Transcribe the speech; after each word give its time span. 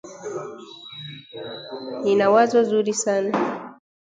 Nina 2.03 2.25
wazo 2.33 2.59
zuri 2.69 2.93
sana 3.03 3.31